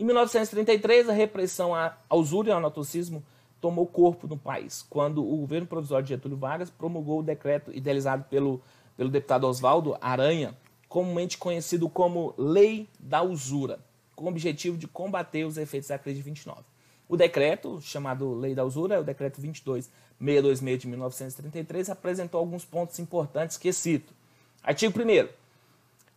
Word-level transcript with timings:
Em 0.00 0.04
1933, 0.04 1.10
a 1.10 1.12
repressão 1.12 1.74
à 1.74 1.94
usura 2.10 2.48
e 2.48 2.52
ao 2.52 2.56
anatocismo 2.56 3.22
tomou 3.60 3.86
corpo 3.86 4.26
no 4.26 4.38
país, 4.38 4.82
quando 4.88 5.22
o 5.22 5.36
governo 5.36 5.66
provisório 5.66 6.06
de 6.06 6.14
Getúlio 6.14 6.38
Vargas 6.38 6.70
promulgou 6.70 7.20
o 7.20 7.22
decreto 7.22 7.70
idealizado 7.70 8.24
pelo, 8.30 8.62
pelo 8.96 9.10
deputado 9.10 9.46
Oswaldo 9.46 9.98
Aranha, 10.00 10.56
comumente 10.88 11.36
conhecido 11.36 11.86
como 11.86 12.32
Lei 12.38 12.88
da 12.98 13.22
Usura, 13.22 13.78
com 14.16 14.24
o 14.24 14.28
objetivo 14.28 14.78
de 14.78 14.88
combater 14.88 15.44
os 15.44 15.58
efeitos 15.58 15.90
da 15.90 15.98
crise 15.98 16.16
de 16.16 16.22
29. 16.22 16.62
O 17.06 17.14
decreto, 17.14 17.78
chamado 17.82 18.32
Lei 18.32 18.54
da 18.54 18.64
Usura, 18.64 18.94
é 18.94 18.98
o 18.98 19.04
decreto 19.04 19.38
22626 19.38 20.80
de 20.80 20.88
1933, 20.88 21.90
apresentou 21.90 22.38
alguns 22.40 22.64
pontos 22.64 22.98
importantes 22.98 23.58
que 23.58 23.70
cito. 23.70 24.14
Artigo 24.62 24.98
1 24.98 25.28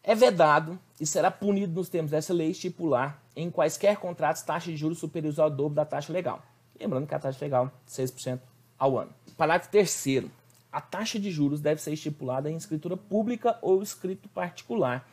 é 0.03 0.15
vedado 0.15 0.79
e 1.01 1.05
será 1.05 1.29
punido 1.29 1.73
nos 1.73 1.89
termos 1.89 2.11
dessa 2.11 2.33
lei 2.33 2.51
estipular 2.51 3.21
em 3.35 3.49
quaisquer 3.49 3.97
contratos 3.97 4.41
taxa 4.41 4.71
de 4.71 4.77
juros 4.77 4.99
superiores 4.99 5.39
ao 5.39 5.49
dobro 5.49 5.75
da 5.75 5.85
taxa 5.85 6.13
legal. 6.13 6.41
Lembrando 6.79 7.07
que 7.07 7.15
a 7.15 7.19
taxa 7.19 7.43
legal 7.43 7.67
é 7.67 7.89
6% 7.89 8.39
ao 8.77 8.97
ano. 8.97 9.11
Parágrafo 9.37 9.71
3 9.71 10.29
a 10.71 10.81
taxa 10.81 11.19
de 11.19 11.29
juros 11.29 11.61
deve 11.61 11.79
ser 11.79 11.93
estipulada 11.93 12.49
em 12.49 12.55
escritura 12.55 12.97
pública 12.97 13.59
ou 13.61 13.83
escrito 13.83 14.27
particular, 14.29 15.07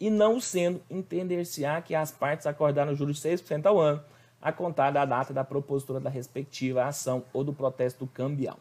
e 0.00 0.10
não 0.10 0.40
sendo 0.40 0.82
entender-se-á 0.90 1.80
que 1.80 1.94
as 1.94 2.10
partes 2.10 2.48
acordaram 2.48 2.96
juros 2.96 3.20
de 3.20 3.28
6% 3.28 3.64
ao 3.64 3.78
ano, 3.78 4.02
a 4.42 4.52
contar 4.52 4.90
da 4.90 5.04
data 5.04 5.32
da 5.32 5.44
propositura 5.44 6.00
da 6.00 6.10
respectiva 6.10 6.84
ação 6.84 7.24
ou 7.32 7.44
do 7.44 7.52
protesto 7.52 8.06
cambial. 8.08 8.58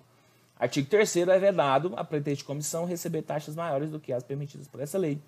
Artigo 0.57 0.87
3 0.87 1.17
é 1.17 1.39
vedado 1.39 1.93
a 1.97 2.03
pretexto 2.03 2.41
de 2.41 2.45
comissão 2.45 2.85
receber 2.85 3.23
taxas 3.23 3.55
maiores 3.55 3.89
do 3.89 3.99
que 3.99 4.13
as 4.13 4.23
permitidas 4.23 4.67
por 4.67 4.79
essa 4.79 4.97
lei. 4.97 5.19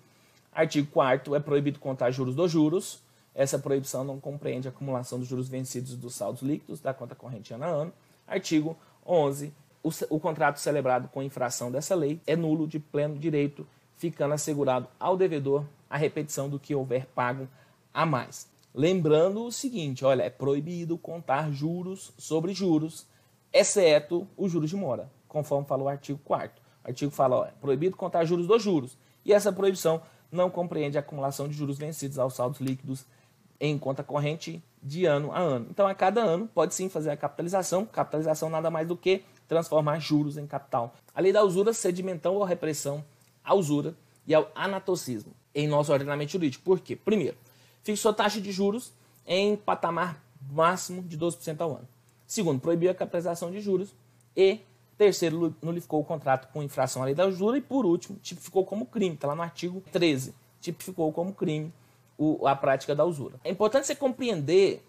Artigo 0.52 0.88
4 0.92 1.34
é 1.34 1.40
proibido 1.40 1.80
contar 1.80 2.12
juros 2.12 2.36
dos 2.36 2.50
juros. 2.50 3.02
Essa 3.36 3.58
proibição 3.58 4.02
não 4.02 4.18
compreende 4.18 4.66
a 4.66 4.70
acumulação 4.70 5.18
dos 5.18 5.28
juros 5.28 5.48
vencidos 5.48 5.94
dos 5.94 6.14
saldos 6.14 6.40
líquidos 6.40 6.80
da 6.80 6.94
conta 6.94 7.14
corrente 7.14 7.52
ano 7.52 7.64
a 7.64 7.68
ano. 7.68 7.92
Artigo 8.26 8.76
11 9.06 9.52
o, 9.86 10.16
o 10.16 10.18
contrato 10.18 10.58
celebrado 10.58 11.06
com 11.06 11.22
infração 11.22 11.70
dessa 11.70 11.94
lei 11.94 12.20
é 12.26 12.34
nulo 12.34 12.66
de 12.66 12.80
pleno 12.80 13.16
direito, 13.16 13.64
ficando 13.96 14.34
assegurado 14.34 14.88
ao 14.98 15.16
devedor 15.16 15.64
a 15.88 15.96
repetição 15.96 16.48
do 16.48 16.58
que 16.58 16.74
houver 16.74 17.06
pago 17.14 17.46
a 17.94 18.04
mais. 18.04 18.48
Lembrando 18.74 19.44
o 19.44 19.52
seguinte, 19.52 20.04
olha, 20.04 20.24
é 20.24 20.30
proibido 20.30 20.98
contar 20.98 21.52
juros 21.52 22.12
sobre 22.18 22.52
juros, 22.52 23.06
exceto 23.52 24.26
os 24.36 24.50
juros 24.50 24.70
de 24.70 24.76
mora, 24.76 25.08
conforme 25.28 25.68
falou 25.68 25.86
o 25.86 25.88
artigo 25.88 26.18
4 26.24 26.60
O 26.84 26.88
artigo 26.88 27.12
fala, 27.12 27.46
é 27.46 27.52
proibido 27.60 27.96
contar 27.96 28.24
juros 28.24 28.48
dos 28.48 28.62
juros, 28.62 28.98
e 29.24 29.32
essa 29.32 29.52
proibição 29.52 30.02
não 30.32 30.50
compreende 30.50 30.98
a 30.98 31.00
acumulação 31.00 31.46
de 31.46 31.54
juros 31.54 31.78
vencidos 31.78 32.18
aos 32.18 32.34
saldos 32.34 32.60
líquidos 32.60 33.06
em 33.60 33.78
conta 33.78 34.02
corrente 34.02 34.62
de 34.82 35.04
ano 35.04 35.32
a 35.32 35.38
ano. 35.38 35.66
Então, 35.70 35.86
a 35.86 35.94
cada 35.94 36.22
ano, 36.22 36.48
pode 36.48 36.74
sim 36.74 36.88
fazer 36.88 37.10
a 37.10 37.16
capitalização. 37.16 37.84
Capitalização 37.84 38.48
nada 38.48 38.70
mais 38.70 38.86
do 38.86 38.96
que 38.96 39.24
transformar 39.48 39.98
juros 39.98 40.36
em 40.36 40.46
capital. 40.46 40.94
A 41.14 41.20
lei 41.20 41.32
da 41.32 41.42
usura 41.42 41.72
sedimentou 41.72 42.42
a 42.42 42.48
repressão 42.48 43.04
à 43.44 43.54
usura 43.54 43.94
e 44.26 44.34
ao 44.34 44.50
anatocismo 44.54 45.32
em 45.54 45.66
nosso 45.66 45.92
ordenamento 45.92 46.32
jurídico. 46.32 46.64
Por 46.64 46.80
quê? 46.80 46.94
Primeiro, 46.96 47.36
fixou 47.82 48.12
taxa 48.12 48.40
de 48.40 48.52
juros 48.52 48.92
em 49.26 49.56
patamar 49.56 50.22
máximo 50.50 51.02
de 51.02 51.18
12% 51.18 51.60
ao 51.60 51.70
ano. 51.70 51.88
Segundo, 52.26 52.60
proibiu 52.60 52.90
a 52.90 52.94
capitalização 52.94 53.50
de 53.50 53.60
juros. 53.60 53.94
E 54.36 54.60
terceiro, 54.98 55.54
nulificou 55.62 56.00
o 56.00 56.04
contrato 56.04 56.52
com 56.52 56.62
infração 56.62 57.02
à 57.02 57.06
lei 57.06 57.14
da 57.14 57.26
usura. 57.26 57.56
E 57.56 57.60
por 57.60 57.86
último, 57.86 58.18
tipificou 58.18 58.64
como 58.64 58.86
crime, 58.86 59.14
está 59.14 59.28
lá 59.28 59.34
no 59.34 59.42
artigo 59.42 59.82
13, 59.92 60.34
tipificou 60.60 61.12
como 61.12 61.32
crime 61.32 61.72
o, 62.18 62.46
a 62.46 62.54
prática 62.56 62.94
da 62.94 63.04
usura. 63.04 63.36
É 63.44 63.50
importante 63.50 63.86
você 63.86 63.94
compreender 63.94 64.84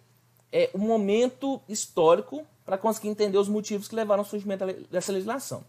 é, 0.51 0.69
o 0.73 0.77
momento 0.77 1.61
histórico 1.67 2.45
para 2.65 2.77
conseguir 2.77 3.09
entender 3.09 3.37
os 3.37 3.49
motivos 3.49 3.87
que 3.87 3.95
levaram 3.95 4.21
ao 4.21 4.25
surgimento 4.29 4.65
dessa 4.89 5.11
legislação. 5.11 5.63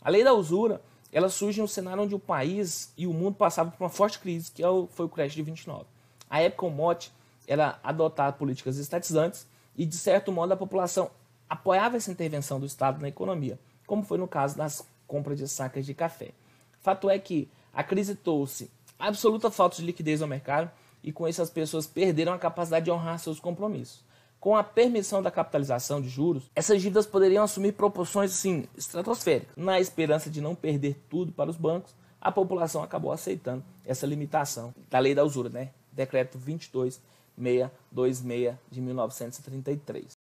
A 0.00 0.10
lei 0.10 0.22
da 0.22 0.32
usura 0.32 0.80
ela 1.14 1.28
surge 1.28 1.60
no 1.60 1.68
cenário 1.68 2.02
onde 2.02 2.14
o 2.14 2.18
país 2.18 2.92
e 2.96 3.06
o 3.06 3.14
mundo 3.14 3.36
passavam 3.36 3.70
por 3.70 3.84
uma 3.84 3.88
forte 3.88 4.18
crise, 4.18 4.50
que 4.50 4.64
é 4.64 4.66
foi 4.90 5.06
o 5.06 5.08
crash 5.08 5.32
de 5.32 5.42
29. 5.42 5.84
A 6.28 6.40
época, 6.40 6.66
o 6.66 6.70
mote 6.70 7.12
era 7.46 7.78
adotar 7.84 8.32
políticas 8.32 8.78
estatizantes 8.78 9.46
e, 9.76 9.86
de 9.86 9.96
certo 9.96 10.32
modo, 10.32 10.52
a 10.52 10.56
população 10.56 11.08
apoiava 11.48 11.96
essa 11.96 12.10
intervenção 12.10 12.58
do 12.58 12.66
Estado 12.66 13.00
na 13.00 13.08
economia, 13.08 13.60
como 13.86 14.02
foi 14.02 14.18
no 14.18 14.26
caso 14.26 14.56
das 14.56 14.84
compras 15.06 15.38
de 15.38 15.46
sacas 15.46 15.86
de 15.86 15.94
café. 15.94 16.32
Fato 16.80 17.08
é 17.08 17.16
que 17.16 17.48
a 17.72 17.84
crise 17.84 18.16
trouxe 18.16 18.68
absoluta 18.98 19.52
falta 19.52 19.76
de 19.76 19.82
liquidez 19.82 20.20
no 20.20 20.26
mercado 20.26 20.68
e, 21.04 21.12
com 21.12 21.28
isso, 21.28 21.42
as 21.42 21.50
pessoas 21.50 21.86
perderam 21.86 22.32
a 22.32 22.38
capacidade 22.38 22.86
de 22.86 22.90
honrar 22.90 23.18
seus 23.18 23.38
compromissos. 23.38 24.02
Com 24.40 24.56
a 24.56 24.64
permissão 24.64 25.22
da 25.22 25.30
capitalização 25.30 26.00
de 26.00 26.08
juros, 26.08 26.50
essas 26.54 26.80
dívidas 26.80 27.04
poderiam 27.06 27.44
assumir 27.44 27.72
proporções 27.72 28.32
assim, 28.32 28.66
estratosféricas. 28.76 29.54
Na 29.56 29.78
esperança 29.78 30.30
de 30.30 30.40
não 30.40 30.54
perder 30.54 30.96
tudo 31.10 31.30
para 31.30 31.50
os 31.50 31.58
bancos, 31.58 31.94
a 32.20 32.32
população 32.32 32.82
acabou 32.82 33.12
aceitando 33.12 33.62
essa 33.84 34.06
limitação 34.06 34.74
da 34.90 34.98
lei 34.98 35.14
da 35.14 35.22
usura, 35.22 35.50
né? 35.50 35.70
Decreto 35.92 36.38
22626 36.38 38.56
de 38.70 38.80
1933. 38.80 40.13